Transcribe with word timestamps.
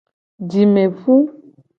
Jime 0.49 0.83
pu. 0.99 1.11